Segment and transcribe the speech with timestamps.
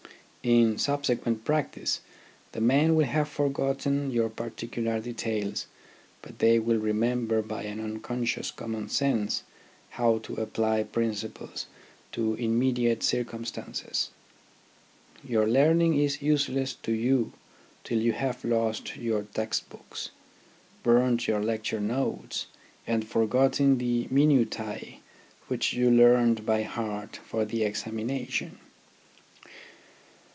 [0.43, 2.01] In subsequent practice
[2.51, 5.67] the men will have forgotten your particular details;
[6.23, 9.43] but they will remember by an unconscious common sense
[9.91, 11.67] how to apply principles
[12.13, 14.09] to immediate circumstances.
[15.23, 17.33] Your learning is useless to you
[17.83, 20.09] till you have lost your text books,
[20.81, 22.47] burnt your lecture notes,
[22.87, 25.01] and forgotten the minutiae
[25.49, 28.57] which you learnt by heart for the examination.